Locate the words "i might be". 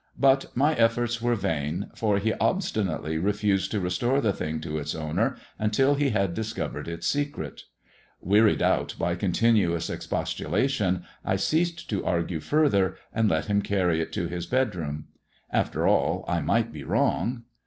16.27-16.83